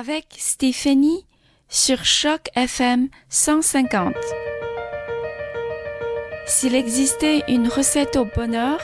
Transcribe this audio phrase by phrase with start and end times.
[0.00, 1.26] avec Stéphanie
[1.68, 4.14] sur Choc FM 150.
[6.46, 8.80] S'il existait une recette au bonheur,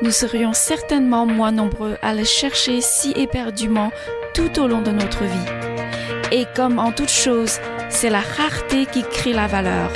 [0.00, 3.90] nous serions certainement moins nombreux à la chercher si éperdument
[4.32, 6.32] tout au long de notre vie.
[6.32, 7.58] Et comme en toute chose,
[7.90, 9.92] c'est la rareté qui crée la valeur.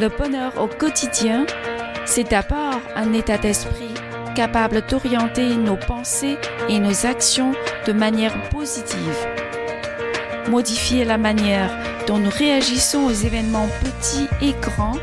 [0.00, 1.46] Le bonheur au quotidien,
[2.06, 3.94] c'est d'abord un état d'esprit
[4.34, 7.52] capable d'orienter nos pensées et nos actions
[7.86, 9.39] de manière positive.
[10.50, 11.70] Modifier la manière
[12.08, 14.96] dont nous réagissons aux événements petits et grands,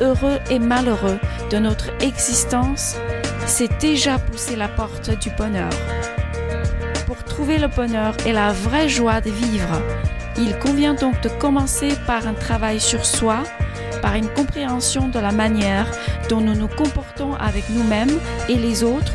[0.00, 1.18] heureux et malheureux
[1.50, 2.94] de notre existence,
[3.44, 5.72] c'est déjà pousser la porte du bonheur.
[7.08, 9.82] Pour trouver le bonheur et la vraie joie de vivre,
[10.38, 13.42] il convient donc de commencer par un travail sur soi,
[14.00, 15.90] par une compréhension de la manière
[16.28, 19.12] dont nous nous comportons avec nous-mêmes et les autres,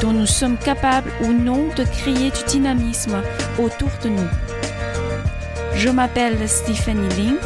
[0.00, 3.22] dont nous sommes capables ou non de créer du dynamisme
[3.60, 4.49] autour de nous.
[5.74, 7.36] Je m'appelle Stephanie Ling,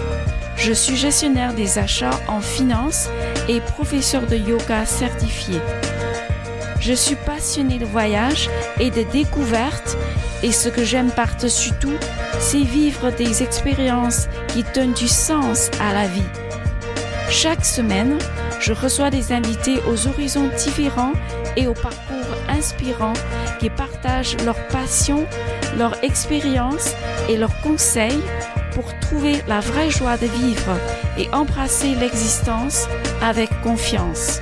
[0.57, 3.09] je suis gestionnaire des achats en finance
[3.49, 5.61] et professeur de yoga certifié.
[6.81, 9.97] Je suis passionnée de voyage et de découvertes
[10.43, 11.97] et ce que j'aime par-dessus tout,
[12.39, 16.23] c'est vivre des expériences qui donnent du sens à la vie.
[17.31, 18.19] Chaque semaine,
[18.61, 21.13] je reçois des invités aux horizons différents
[21.57, 22.24] et au parcours
[22.57, 23.13] inspirants
[23.61, 25.27] qui partagent leur passion,
[25.77, 26.95] leur expérience
[27.29, 28.23] et leurs conseils
[28.73, 30.79] pour trouver la vraie joie de vivre
[31.19, 32.89] et embrasser l'existence
[33.23, 34.41] avec confiance.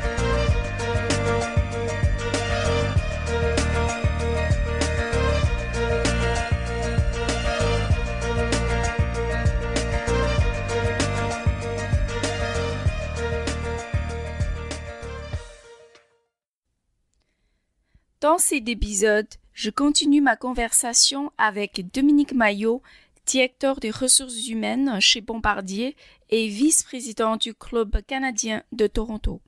[18.32, 22.80] Dans cet épisode, je continue ma conversation avec Dominique Maillot,
[23.26, 25.96] directeur des ressources humaines chez Bombardier
[26.30, 29.42] et vice-président du Club canadien de Toronto.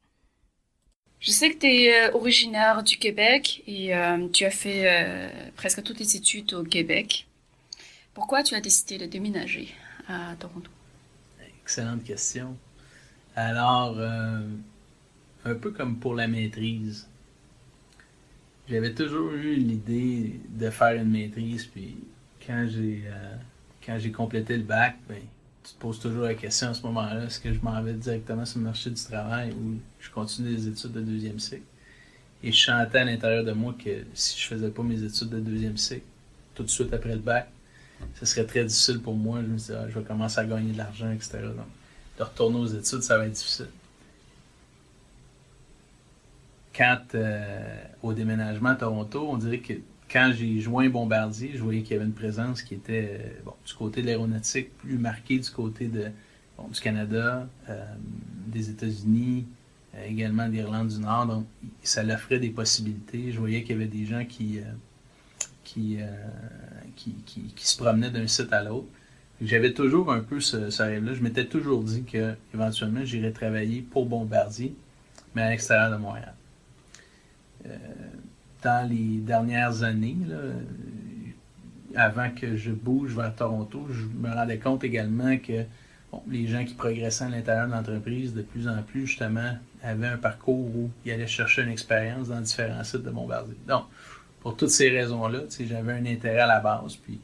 [1.19, 5.31] Je sais que tu es euh, originaire du Québec et euh, tu as fait euh,
[5.57, 7.27] presque toutes tes études au Québec.
[8.13, 9.69] Pourquoi tu as décidé de déménager
[10.09, 10.71] à Toronto?
[11.63, 12.55] Excellente question.
[13.35, 17.09] Alors, un peu comme pour la maîtrise,
[18.69, 21.97] j'avais toujours eu l'idée de faire une maîtrise, puis
[22.47, 23.35] quand j'ai euh,
[23.85, 25.21] quand j'ai complété le bac, ben,
[25.63, 28.45] tu te poses toujours la question à ce moment-là, est-ce que je m'en vais directement
[28.45, 31.63] sur le marché du travail ou je continue les études de deuxième cycle?
[32.43, 35.41] Et je chantais à l'intérieur de moi que si je faisais pas mes études de
[35.41, 36.05] deuxième cycle,
[36.55, 37.49] tout de suite après le bac,
[38.15, 39.41] ce serait très difficile pour moi.
[39.41, 41.39] Je me disais, ah, je vais commencer à gagner de l'argent, etc.
[41.43, 41.67] Donc,
[42.19, 43.69] de retourner aux études, ça va être difficile
[46.77, 49.75] quand euh, au déménagement à Toronto, on dirait que
[50.11, 53.75] quand j'ai joint Bombardier, je voyais qu'il y avait une présence qui était euh, du
[53.75, 56.07] côté de l'aéronautique, plus marquée du côté de,
[56.71, 57.85] du Canada, euh,
[58.49, 59.47] des États-Unis,
[60.07, 61.27] également d'Irlande du Nord.
[61.27, 61.47] Donc,
[61.83, 63.31] ça l'offrait des possibilités.
[63.31, 64.61] Je voyais qu'il y avait des gens qui,
[65.63, 65.99] qui,
[66.97, 68.89] qui, se promenaient d'un site à l'autre.
[69.41, 71.15] J'avais toujours un peu ce, rêve-là.
[71.15, 74.75] Je m'étais toujours dit que éventuellement j'irais travailler pour Bombardier,
[75.35, 76.35] mais à l'extérieur de Montréal.
[77.67, 77.77] Euh,
[78.63, 80.17] dans les dernières années,
[81.95, 85.65] avant que je bouge vers Toronto, je me rendais compte également que
[86.29, 89.53] les gens qui progressaient à l'intérieur de l'entreprise, de plus en plus, justement,
[89.83, 93.57] avaient un parcours où ils allaient chercher une expérience dans différents sites de Bombardier.
[93.69, 93.85] Donc,
[94.41, 97.21] pour toutes ces raisons-là, j'avais un intérêt à la base, puis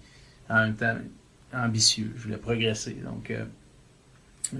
[0.48, 0.96] en même temps
[1.52, 2.12] ambitieux.
[2.16, 2.94] Je voulais progresser.
[3.04, 3.44] Donc, euh,
[4.54, 4.58] euh,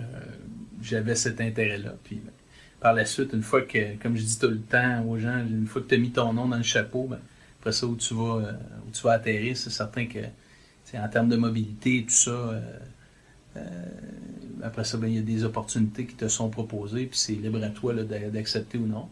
[0.82, 1.94] j'avais cet intérêt-là.
[2.04, 2.32] Puis, ben,
[2.80, 5.66] par la suite, une fois que, comme je dis tout le temps aux gens, une
[5.66, 7.18] fois que tu as mis ton nom dans le chapeau, ben,
[7.60, 8.52] après ça, où tu vas, euh,
[8.88, 10.18] où tu vas atterrir, c'est certain que
[10.94, 12.60] en termes de mobilité et tout ça, euh,
[13.56, 13.60] euh,
[14.62, 17.62] après ça, ben, il y a des opportunités qui te sont proposées, puis c'est libre
[17.62, 19.08] à toi d'accepter ou non.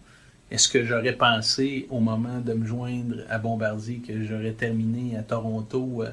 [0.51, 5.23] Est-ce que j'aurais pensé au moment de me joindre à Bombardier que j'aurais terminé à
[5.23, 6.05] Toronto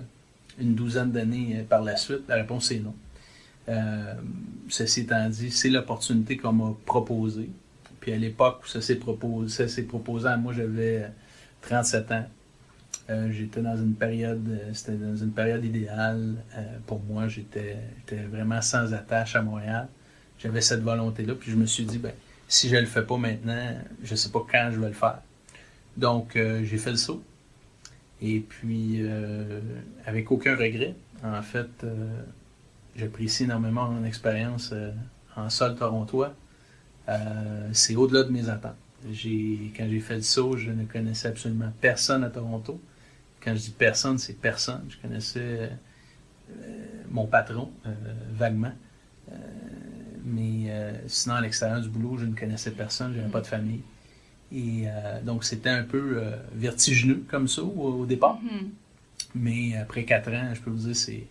[0.59, 2.23] une douzaine d'années par la suite?
[2.27, 2.93] La réponse est non.
[3.67, 4.13] Euh,
[4.69, 7.49] ceci étant dit, c'est l'opportunité qu'on m'a proposée.
[7.99, 11.09] Puis à l'époque où ça s'est proposé, proposé moi, j'avais
[11.61, 12.25] 37 ans.
[13.09, 16.35] Euh, j'étais dans une période, euh, c'était dans une période idéale
[16.87, 17.27] pour moi.
[17.27, 17.77] J'étais,
[18.29, 19.87] vraiment sans attache à Montréal.
[20.39, 22.11] J'avais cette volonté-là, puis je me suis dit, ben,
[22.47, 23.73] si je le fais pas maintenant,
[24.03, 25.19] je sais pas quand je vais le faire.
[25.97, 27.23] Donc, j'ai fait le saut.
[28.21, 29.01] Et puis,
[30.05, 31.69] avec aucun regret, en fait,
[32.95, 34.91] J'apprécie énormément mon expérience euh,
[35.35, 36.33] en sol torontois.
[37.09, 38.77] Euh, c'est au-delà de mes attentes.
[39.03, 42.79] quand j'ai fait le saut, je ne connaissais absolument personne à Toronto.
[43.43, 44.85] Quand je dis personne, c'est personne.
[44.89, 45.69] Je connaissais
[47.09, 47.71] mon patron,
[48.33, 48.71] vaguement.
[50.23, 50.73] mais
[51.05, 53.81] sinon, à l'extérieur du boulot, je ne connaissais personne, je n'avais pas de famille.
[54.51, 54.85] Et
[55.23, 56.23] donc, c'était un peu
[56.55, 58.39] vertigineux comme ça au, départ.
[58.41, 58.67] Mm-hmm.
[59.35, 61.27] Mais après quatre ans, je peux vous dire, c'est,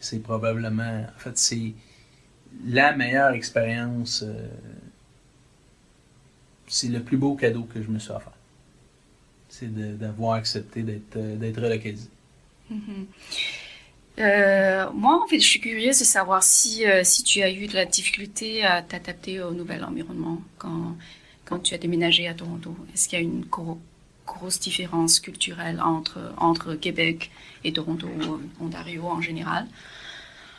[0.00, 1.72] c'est probablement, en fait, c'est
[2.64, 4.24] la meilleure expérience.
[6.68, 8.32] c'est le plus beau cadeau que je me suis offert
[9.58, 12.08] c'est d'avoir accepté d'être euh, relocalisé.
[14.18, 17.66] Euh, moi, en fait, je suis curieuse de savoir si, euh, si tu as eu
[17.66, 20.96] de la difficulté à t'adapter au nouvel environnement quand,
[21.44, 22.74] quand tu as déménagé à Toronto.
[22.92, 23.44] Est-ce qu'il y a une
[24.26, 27.30] grosse différence culturelle entre, entre Québec
[27.64, 29.66] et Toronto ou Ontario en général?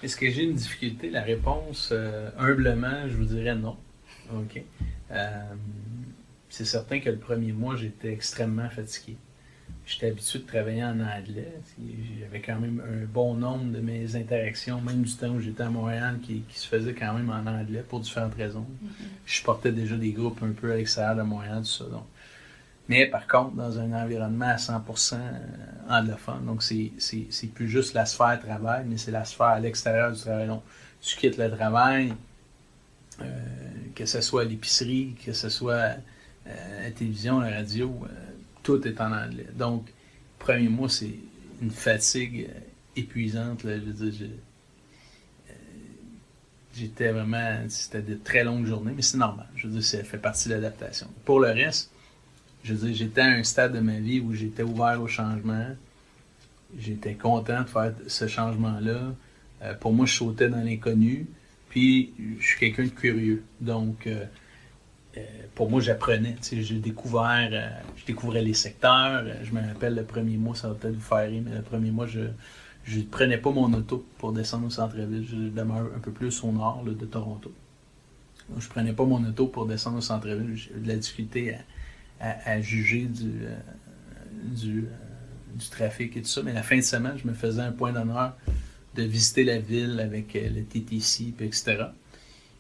[0.03, 1.09] Est-ce que j'ai une difficulté?
[1.09, 1.93] La réponse,
[2.37, 3.75] humblement, je vous dirais non.
[4.33, 4.61] OK
[6.49, 9.17] c'est certain que le premier mois, j'étais extrêmement fatigué.
[9.85, 11.53] J'étais habitué de travailler en anglais.
[12.19, 15.69] J'avais quand même un bon nombre de mes interactions, même du temps où j'étais à
[15.69, 18.65] Montréal, qui, se faisaient quand même en anglais pour différentes raisons.
[18.83, 19.05] Mm-hmm.
[19.25, 21.85] Je portais déjà des groupes un peu à l'extérieur de Montréal, tout ça.
[22.89, 25.19] Mais par contre, dans un environnement à 100% euh,
[25.89, 30.19] anglophone, donc c'est plus juste la sphère travail, mais c'est la sphère à l'extérieur du
[30.19, 30.47] travail.
[30.47, 30.63] Donc,
[31.01, 32.13] tu quittes le travail,
[33.21, 33.25] euh,
[33.93, 35.97] que ce soit l'épicerie, que ce soit
[36.47, 38.07] euh, la télévision, la radio,
[38.63, 39.47] tout est en anglais.
[39.53, 39.87] Donc,
[40.39, 41.15] premier mois, c'est
[41.61, 42.49] une fatigue
[42.95, 43.65] épuisante.
[43.65, 44.29] dire,
[46.73, 47.65] j'étais vraiment.
[47.67, 49.47] C'était de très longues journées, mais c'est normal.
[49.55, 51.07] Je veux dire, ça fait partie de l'adaptation.
[51.25, 51.91] Pour le reste,
[52.63, 55.68] je veux dire, j'étais à un stade de ma vie où j'étais ouvert au changement.
[56.77, 59.13] J'étais content de faire ce changement-là.
[59.80, 61.27] pour moi, je sautais dans l'inconnu.
[61.69, 63.44] Puis, je suis quelqu'un de curieux.
[63.62, 64.07] Donc,
[65.18, 65.21] euh,
[65.56, 66.36] pour moi, j'apprenais.
[66.42, 69.24] J'ai découvert, euh, je découvrais les secteurs.
[69.25, 71.62] Euh, je me rappelle le premier mois, ça va peut-être vous faire rire, mais le
[71.62, 75.25] premier mois, je ne prenais pas mon auto pour descendre au centre-ville.
[75.30, 77.51] Je demeure un peu plus au nord de Toronto.
[78.50, 80.56] Donc, je prenais pas mon auto pour descendre au centre-ville.
[80.56, 81.59] J'ai eu de la difficulté à,
[82.61, 83.31] juger du,
[84.43, 84.87] du,
[85.55, 86.41] du, trafic et tout ça.
[86.43, 88.35] Mais la fin de semaine, je me faisais un point d'honneur
[88.95, 91.85] de visiter la ville avec le TTC, etc.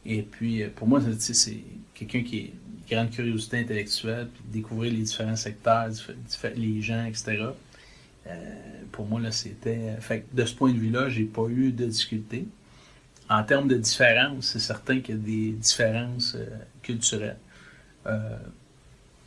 [0.05, 1.57] Et puis, pour moi, c'est
[1.93, 2.53] quelqu'un qui est
[2.89, 5.89] grande curiosité intellectuelle, puis découvrir les différents secteurs,
[6.55, 7.47] les gens, etc.
[8.27, 8.33] Euh,
[8.91, 9.95] pour moi, là, c'était.
[10.33, 12.47] De ce point de vue-là, j'ai pas eu de difficulté.
[13.29, 16.45] En termes de différences, c'est certain qu'il y a des différences euh,
[16.81, 17.37] culturelles.
[18.05, 18.37] Euh,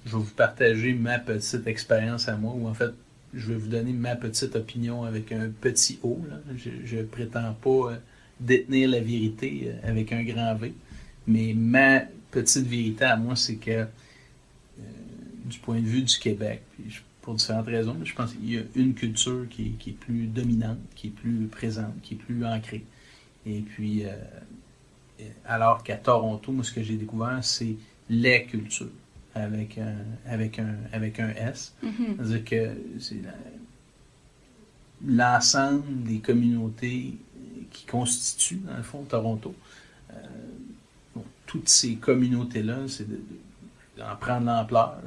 [0.04, 2.90] je vais vous partager ma petite expérience à moi, ou en fait,
[3.34, 6.20] je vais vous donner ma petite opinion avec un petit O.
[6.56, 7.98] Je ne prétends pas
[8.38, 10.72] détenir la vérité avec un grand V,
[11.26, 12.00] mais ma
[12.30, 13.86] petite vérité à moi, c'est que euh,
[15.44, 16.62] du point de vue du Québec,
[17.20, 21.08] pour différentes raisons, je pense qu'il y a une culture qui, est plus dominante, qui
[21.08, 22.84] est plus présente, qui est plus ancrée.
[23.46, 24.16] Et puis, euh,
[25.44, 27.76] alors qu'à Toronto, moi, ce que j'ai découvert, c'est
[28.08, 28.88] les cultures
[29.34, 29.96] avec un,
[30.26, 31.74] avec un, avec un S.
[31.84, 32.16] Mm-hmm.
[32.16, 33.22] C'est-à-dire que c'est
[35.06, 37.16] l'ensemble des communautés
[37.70, 39.54] qui constituent, dans le fond, Toronto.
[40.12, 40.14] Euh,
[41.46, 43.06] toutes ces communautés-là, c'est
[43.96, 45.00] d'en prendre l'ampleur,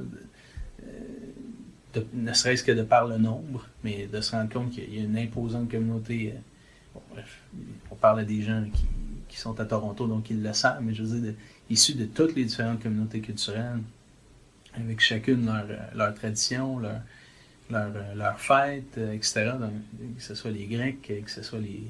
[0.83, 4.99] euh, ne serait-ce que de par le nombre, mais de se rendre compte qu'il y
[4.99, 6.33] a une imposante communauté.
[6.35, 7.39] Euh, bref,
[7.91, 11.19] on parle des gens qui, sont à Toronto, donc ils le savent, mais je veux
[11.19, 11.33] dire,
[11.67, 13.79] issus de toutes les différentes communautés culturelles,
[14.75, 17.01] avec chacune leur, euh, leur tradition, leur,
[17.69, 19.51] leur, leur fête, etc.
[20.17, 21.83] que ce soit les Grecs, que ce soit les,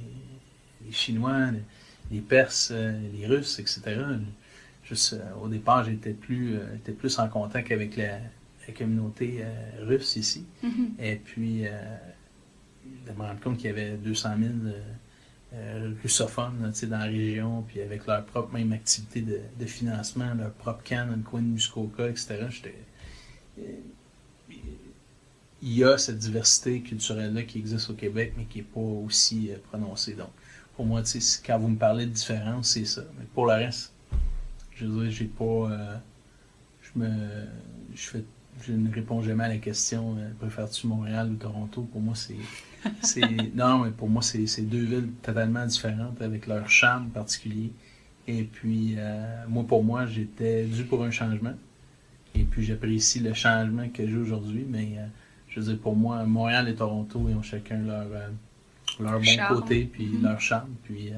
[0.92, 1.52] Chinois,
[2.12, 3.96] les, Perses, les Russes, etc.
[4.86, 8.20] Juste, euh, au départ, j'étais plus, euh, plus en contact avec la,
[8.78, 10.46] communauté euh, russe ici.
[10.63, 11.04] Mm-hmm.
[11.04, 11.66] Et puis,
[13.06, 14.52] je me rends compte qu'il y avait 200 000
[16.01, 21.10] russophones dans la région, puis avec leur propre même activité de, financement, leur propre canne
[21.10, 22.48] dans coin de Muskoka, etc.
[25.62, 29.51] il y a cette diversité culturelle-là qui existe au Québec, mais qui n'est pas aussi
[29.69, 30.13] prononcée.
[30.13, 30.31] Donc,
[30.75, 31.01] pour moi,
[31.45, 33.03] quand vous me parlez de différence, c'est ça.
[33.17, 33.93] Mais pour le reste,
[34.75, 35.43] je veux dire, j'ai pas.
[35.43, 35.98] Euh,
[36.81, 37.45] je me.
[38.62, 41.81] Je ne réponds jamais à la question euh, préfères-tu Montréal ou Toronto?
[41.83, 42.36] Pour moi, c'est.
[43.56, 47.72] Non, mais pour moi, c'est deux villes totalement différentes avec leur charme particulier.
[48.28, 51.54] Et puis, euh, moi, pour moi, j'étais dû pour un changement.
[52.36, 54.66] Et puis, j'apprécie le changement que j'ai aujourd'hui.
[54.68, 54.98] Mais
[55.50, 58.08] je veux dire, pour moi, Montréal et Toronto, ils ont chacun leur,
[59.00, 60.24] leur bon côté, puis mm-hmm.
[60.24, 60.70] leur charme.
[60.84, 61.12] Puis,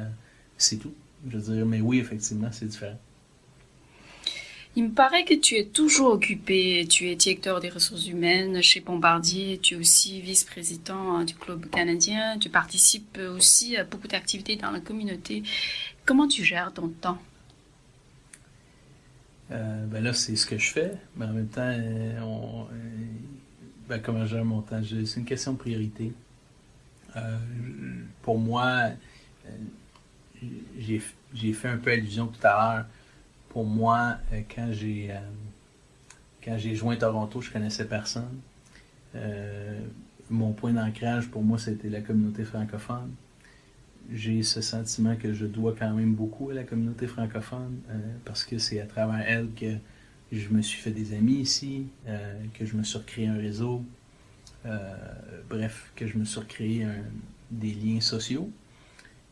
[0.57, 0.93] c'est tout.
[1.29, 2.99] Je veux dire, mais oui, effectivement, c'est différent.
[4.77, 6.85] Il me paraît que tu es toujours occupé.
[6.89, 9.57] Tu es directeur des ressources humaines chez Bombardier.
[9.59, 12.37] Tu es aussi vice-président du club canadien.
[12.39, 15.43] Tu participes aussi à beaucoup d'activités dans la communauté.
[16.05, 17.17] Comment tu gères ton temps?
[19.51, 20.91] Euh, ben là, c'est ce que je fais.
[21.15, 22.63] Mais en même temps, euh, euh,
[23.87, 24.81] ben, comment je gère mon temps?
[24.83, 26.11] C'est une question de priorité.
[28.23, 28.89] pour moi,
[30.77, 32.85] j'ai fait un peu allusion tout à l'heure
[33.55, 35.19] pour moi, euh, quand j'ai euh,
[36.43, 38.41] quand j'ai joint Toronto, je connaissais personne.
[39.15, 39.79] Euh,
[40.29, 43.11] mon point d'ancrage pour moi, c'était la communauté francophone.
[44.11, 47.79] J'ai ce sentiment que je dois quand même beaucoup à la communauté francophone
[48.25, 49.77] parce que c'est à travers elle que
[50.33, 51.87] je me suis fait des amis ici,
[52.53, 53.83] que je me suis recréé un réseau,
[55.49, 56.85] bref, que je me suis recréé
[57.49, 58.51] des liens sociaux.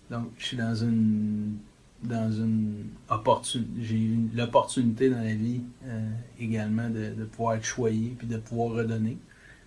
[0.09, 1.57] Donc, je suis dans une
[2.03, 3.71] dans une opportunité.
[3.81, 8.69] J'ai eu l'opportunité dans la vie euh, également de, pouvoir être choyé puis de pouvoir
[8.69, 9.17] redonner.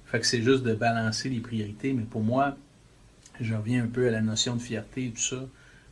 [0.05, 1.93] Fait que c'est juste de balancer les priorités.
[1.93, 2.57] Mais pour moi,
[3.41, 5.45] je reviens un peu à la notion de fierté et tout ça.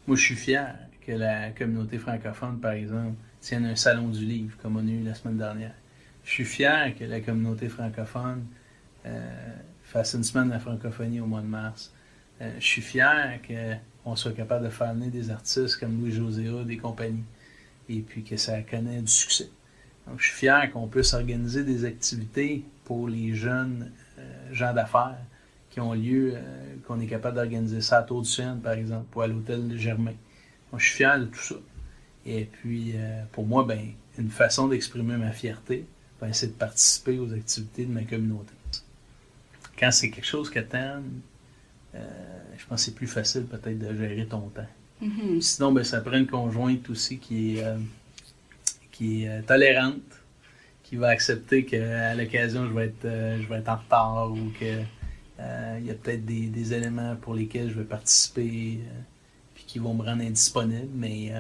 [0.06, 4.56] Moi, je suis fier que la communauté francophone, par exemple, tienne un salon du livre
[4.62, 5.74] comme on a eu la semaine dernière.
[6.24, 8.44] Je suis fier que la communauté francophone
[9.04, 11.92] euh, fasse une semaine de la francophonie au mois de mars.
[12.40, 13.74] Euh, je suis fier que
[14.04, 17.25] on soit capable de faire amener des artistes comme Louis-José des compagnies,
[17.88, 19.50] et puis que ça connaît du succès.
[20.06, 25.16] Donc, je suis fier qu'on puisse organiser des activités pour les jeunes euh, gens d'affaires
[25.70, 29.06] qui ont lieu, euh, qu'on est capable d'organiser ça à Tour du Seine, par exemple,
[29.16, 30.14] ou à l'hôtel Germain.
[30.70, 31.56] Donc, je suis fier de tout ça.
[32.26, 35.87] Et puis, euh, pour moi, ben, une façon d'exprimer ma fierté,
[36.20, 38.52] ben, c'est de participer aux activités de ma communauté.
[39.78, 40.61] Quand c'est quelque chose que
[42.56, 44.66] je pense que c'est plus facile peut-être de gérer ton temps.
[45.02, 45.40] Mm-hmm.
[45.40, 47.76] Sinon, ben, ça prend une conjointe aussi qui est, euh,
[48.92, 50.00] qui est euh, tolérante,
[50.82, 54.50] qui va accepter qu'à l'occasion, je, vais être, euh, je vais être en retard ou
[54.58, 54.86] qu'il
[55.80, 58.80] il y a peut-être des, éléments pour lesquels je vais participer
[59.54, 60.88] puis qui vont me rendre indisponible.
[60.94, 61.32] Mais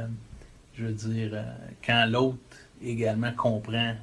[0.74, 1.42] je veux dire,
[1.86, 2.38] quand l'autre
[2.82, 3.94] également comprend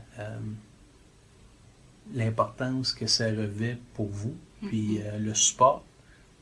[2.13, 4.34] l'importance que ça revêt pour vous,
[4.65, 5.20] puis mm-hmm.
[5.20, 5.84] le support,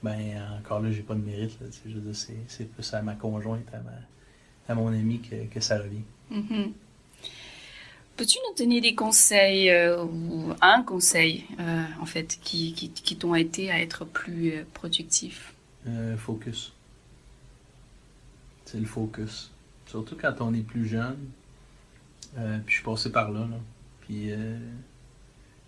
[0.04, 1.58] ben encore là, j'ai pas de mérite.
[2.48, 3.68] c'est plus à ma conjointe,
[4.68, 6.04] à, mon ami que, ça revient.
[6.32, 6.72] Mm-hmm.
[8.20, 13.34] Peux-tu nous donner des conseils euh, ou un conseil, euh, en fait, qui, qui, t'ont
[13.34, 15.54] aidé à être plus euh, productif?
[16.18, 16.74] focus.
[18.66, 19.52] C'est le focus.
[19.86, 21.18] Surtout quand on est plus jeune.
[22.36, 23.40] puis je suis passé par là.
[23.40, 23.58] là.
[24.02, 24.32] Puis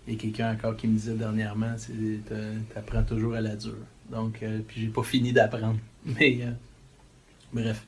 [0.07, 2.21] il y a quelqu'un encore qui me disait dernièrement, tu
[2.75, 3.88] apprends toujours à la dure.
[4.10, 5.79] Donc, euh, puis j'ai pas fini d'apprendre.
[6.05, 6.51] Mais euh,
[7.53, 7.86] bref,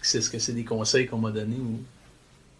[0.00, 1.80] c'est ce que c'est des conseils qu'on m'a donnés ou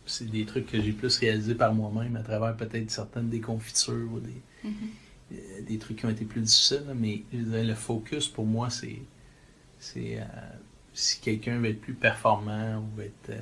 [0.07, 4.21] c'est des trucs que j'ai plus réalisés par moi-même à travers peut-être certaines déconfitures ou
[4.21, 4.73] des, mm-hmm.
[5.33, 6.85] euh, des trucs qui ont été plus difficiles.
[6.95, 9.03] Mais le focus pour moi, c'est
[9.79, 10.21] c'est
[10.95, 13.33] si quelqu'un veut être plus performant ou veut être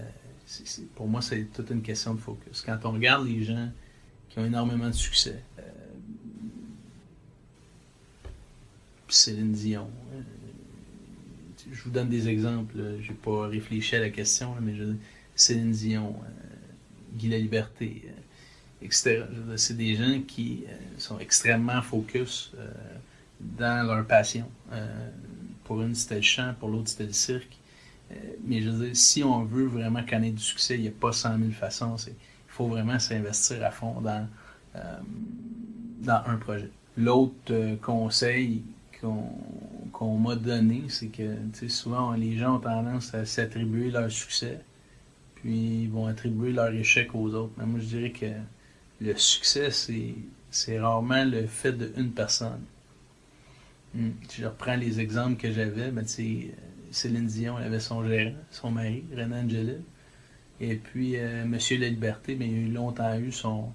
[0.94, 2.62] pour moi, c'est toute une question de focus.
[2.62, 3.70] Quand on regarde les gens
[4.28, 5.42] qui ont énormément de succès,
[9.12, 9.88] Céline Dion.
[10.14, 10.20] Euh,
[11.72, 12.74] je vous donne des exemples.
[13.00, 14.84] Je n'ai pas réfléchi à la question, mais je,
[15.34, 19.24] Céline Dion, euh, Guy La Liberté, euh, etc.
[19.56, 20.64] C'est des gens qui
[20.98, 22.52] sont extrêmement focus
[23.40, 24.48] dans leur passion.
[25.64, 27.56] pour une, c'était le chant, pour l'autre, c'était le cirque.
[28.44, 31.12] mais je veux dire, si on veut vraiment connaître du succès, il n'y a pas
[31.12, 31.96] 100 000 façons.
[32.06, 32.14] Il
[32.48, 34.26] faut vraiment s'investir à fond dans,
[36.02, 36.70] dans un projet.
[36.96, 38.62] L'autre conseil
[39.00, 41.36] qu'on m'a donné, c'est que
[41.68, 44.60] souvent les gens ont tendance à s'attribuer leur succès,
[45.36, 47.52] puis ils vont attribuer leur échec aux autres.
[47.58, 48.26] Mais moi, je dirais que
[49.00, 49.70] le succès,
[50.50, 52.62] c'est rarement le fait d'une personne.
[53.94, 54.10] Hmm.
[54.28, 56.04] Si je reprends les exemples que j'avais, ben,
[56.90, 59.80] Céline Dion avait son gérant, son mari, Renan Angelil.
[60.60, 63.72] Et puis, euh, Monsieur La Liberté, ben, il a longtemps eu son,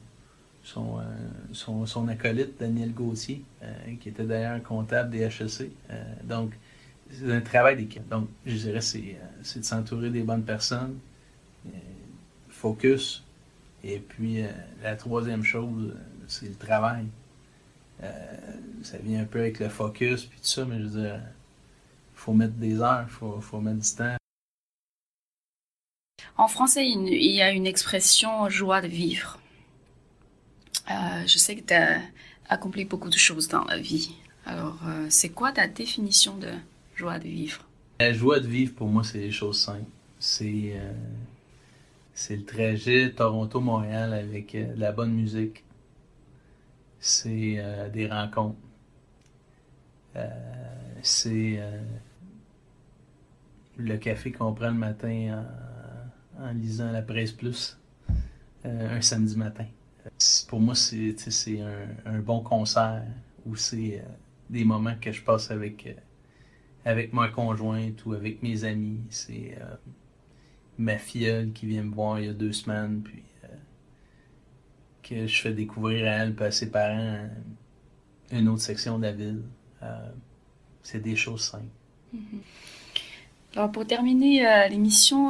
[0.66, 1.04] son, euh,
[1.54, 5.72] son, son, acolyte, Daniel Gauthier, euh, qui était d'ailleurs comptable des HEC.
[5.92, 6.54] Euh, donc,
[7.12, 8.08] c'est un travail d'équipe.
[8.10, 10.98] Donc, je dirais, c'est, c'est de s'entourer des bonnes personnes,
[12.50, 13.24] focus.
[13.84, 14.44] Et puis,
[14.82, 15.94] la troisième chose,
[16.28, 17.06] c'est le travail.
[18.82, 21.22] ça vient un peu avec le focus, puis tout ça, mais je veux dire,
[22.16, 24.18] faut mettre des heures, faut, faut mettre du temps.
[26.38, 29.40] En français, il y a une expression joie de vivre.
[30.90, 32.02] Euh, je sais que tu as
[32.48, 34.16] accompli beaucoup de choses dans la vie.
[34.46, 36.52] Alors, euh, c'est quoi ta définition de
[36.96, 37.66] joie de vivre?
[38.00, 39.90] La joie de vivre, pour moi, c'est des choses simples.
[40.20, 40.92] C'est, euh,
[42.30, 45.64] le trajet Toronto-Montréal avec de la bonne musique.
[47.00, 47.62] C'est
[47.94, 48.58] des rencontres.
[51.04, 51.60] C'est
[53.78, 55.44] le café qu'on prend le matin
[56.40, 57.78] en, en lisant la presse plus
[58.64, 59.66] un samedi matin.
[60.48, 61.16] Pour moi, c'est
[62.06, 63.04] un, bon concert
[63.46, 64.10] où c'est euh,
[64.50, 65.94] des moments que je passe avec, euh,
[66.86, 69.00] avec ma conjointe ou avec mes amis.
[69.10, 69.76] C'est euh,
[70.78, 73.24] ma filleule qui vient me voir il y a deux semaines, puis
[75.04, 77.30] que je fais découvrir à elle et à ses parents
[78.32, 79.44] une autre section de la ville.
[80.82, 81.66] C'est des choses simples.
[83.56, 85.30] Alors pour terminer l'émission,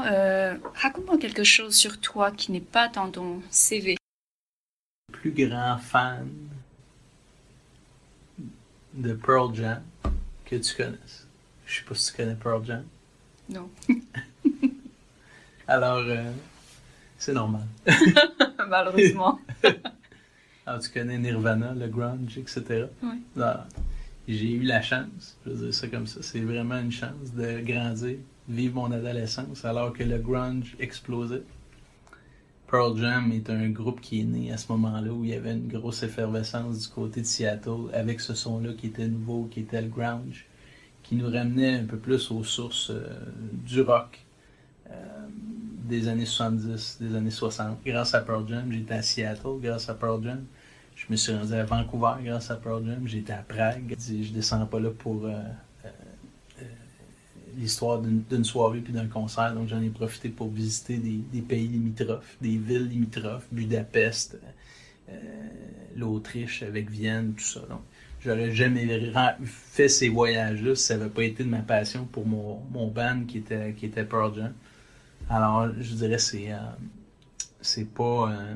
[0.75, 3.97] raconte-moi quelque chose sur toi qui n'est pas dans ton CV.
[5.25, 6.29] Plus grand fan
[8.93, 9.81] de Pearl Jam
[10.45, 11.25] que tu connaisses.
[11.65, 12.83] Je sais pas si tu connais Pearl Jam.
[13.49, 13.67] Non.
[15.67, 16.31] Alors, euh,
[17.17, 17.65] c'est normal.
[18.67, 19.39] Malheureusement.
[20.67, 22.85] Alors, tu connais Nirvana, le grunge, etc.
[23.01, 23.23] Oui.
[24.27, 27.61] J'ai eu la chance, je veux dire ça comme ça, c'est vraiment une chance de
[27.61, 28.17] grandir,
[28.47, 31.41] vivre mon adolescence alors que le grunge explosait.
[32.75, 35.53] Pearl Jam est un groupe qui est né à ce moment-là où il y avait
[35.53, 39.81] une grosse effervescence du côté de Seattle avec ce son-là qui était nouveau, qui était
[39.81, 40.45] le grunge,
[41.01, 43.07] qui nous ramenait un peu plus aux sources euh,
[43.53, 44.19] du rock
[44.91, 44.93] euh,
[45.85, 47.77] des années 70, des années 60.
[47.85, 50.43] Grâce à Pearl Jam, j'étais à Seattle grâce à Pearl Jam.
[50.97, 53.07] Je me suis rendu à Vancouver grâce à Pearl Jam.
[53.07, 53.95] J'étais à Prague.
[53.97, 55.31] Je descends pas là pour euh,
[57.57, 59.53] l'histoire d'une soirée puis d'un concert.
[59.53, 64.39] Donc j'en ai profité pour visiter des, des pays limitrophes, des villes limitrophes, Budapest,
[65.09, 65.13] euh,
[65.95, 67.61] l'Autriche avec Vienne, tout ça.
[67.69, 67.81] Donc
[68.23, 69.11] j'aurais jamais
[69.43, 73.23] fait ces voyages-là si ça n'avait pas été de ma passion pour mon, mon band
[73.27, 74.53] qui était, qui était Pearl Jam.
[75.29, 76.57] Alors je dirais c'est euh,
[77.61, 78.55] c'est pas euh,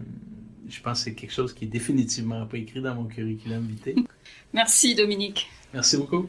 [0.67, 3.95] je pense que c'est quelque chose qui est définitivement pas écrit dans mon curriculum vitae.
[4.53, 5.49] Merci Dominique.
[5.73, 6.27] Merci beaucoup.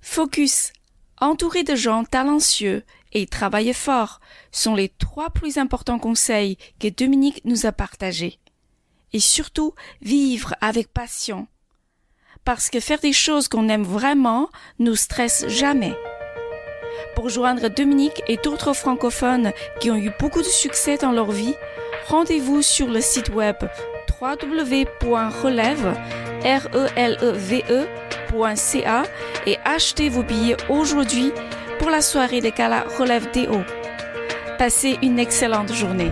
[0.00, 0.72] Focus,
[1.20, 2.82] entouré de gens talentueux
[3.12, 4.20] et travailler fort
[4.52, 8.38] sont les trois plus importants conseils que Dominique nous a partagés.
[9.12, 11.46] Et surtout, vivre avec passion.
[12.44, 15.94] Parce que faire des choses qu'on aime vraiment nous stresse jamais.
[17.14, 21.54] Pour joindre Dominique et d'autres francophones qui ont eu beaucoup de succès dans leur vie,
[22.06, 23.56] rendez-vous sur le site web
[24.20, 25.96] www.relève,
[26.44, 27.88] R-E-L-E-V-E.ca
[29.46, 31.32] et achetez vos billets aujourd'hui
[31.78, 33.64] pour la soirée des galas Relève Hauts.
[34.58, 36.10] Passez une excellente journée.